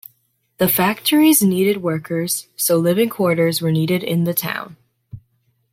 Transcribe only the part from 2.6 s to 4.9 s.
living quarters were needed in the town.